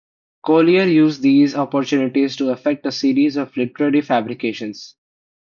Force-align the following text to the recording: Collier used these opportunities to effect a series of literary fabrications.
Collier 0.43 0.85
used 0.85 1.21
these 1.21 1.53
opportunities 1.53 2.35
to 2.35 2.49
effect 2.49 2.87
a 2.87 2.91
series 2.91 3.37
of 3.37 3.55
literary 3.55 4.01
fabrications. 4.01 4.95